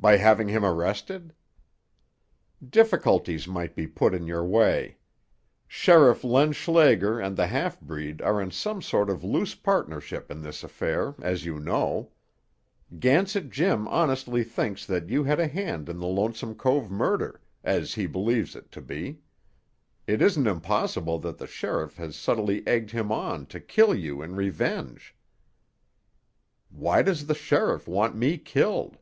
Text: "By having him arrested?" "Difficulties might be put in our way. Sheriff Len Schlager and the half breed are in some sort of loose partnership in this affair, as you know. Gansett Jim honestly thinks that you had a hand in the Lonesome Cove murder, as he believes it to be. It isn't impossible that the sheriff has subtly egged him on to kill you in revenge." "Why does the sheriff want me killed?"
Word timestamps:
"By 0.00 0.16
having 0.18 0.46
him 0.46 0.64
arrested?" 0.64 1.34
"Difficulties 2.64 3.48
might 3.48 3.74
be 3.74 3.88
put 3.88 4.14
in 4.14 4.30
our 4.30 4.46
way. 4.46 4.98
Sheriff 5.66 6.22
Len 6.22 6.52
Schlager 6.52 7.18
and 7.18 7.36
the 7.36 7.48
half 7.48 7.80
breed 7.80 8.22
are 8.22 8.40
in 8.40 8.52
some 8.52 8.80
sort 8.80 9.10
of 9.10 9.24
loose 9.24 9.56
partnership 9.56 10.30
in 10.30 10.40
this 10.40 10.62
affair, 10.62 11.16
as 11.20 11.44
you 11.44 11.58
know. 11.58 12.12
Gansett 13.00 13.50
Jim 13.50 13.88
honestly 13.88 14.44
thinks 14.44 14.86
that 14.86 15.10
you 15.10 15.24
had 15.24 15.40
a 15.40 15.48
hand 15.48 15.88
in 15.88 15.98
the 15.98 16.06
Lonesome 16.06 16.54
Cove 16.54 16.92
murder, 16.92 17.40
as 17.64 17.94
he 17.94 18.06
believes 18.06 18.54
it 18.54 18.70
to 18.70 18.80
be. 18.80 19.18
It 20.06 20.22
isn't 20.22 20.46
impossible 20.46 21.18
that 21.18 21.38
the 21.38 21.48
sheriff 21.48 21.96
has 21.96 22.14
subtly 22.14 22.64
egged 22.68 22.92
him 22.92 23.10
on 23.10 23.46
to 23.46 23.58
kill 23.58 23.96
you 23.96 24.22
in 24.22 24.36
revenge." 24.36 25.16
"Why 26.70 27.02
does 27.02 27.26
the 27.26 27.34
sheriff 27.34 27.88
want 27.88 28.14
me 28.14 28.38
killed?" 28.38 28.98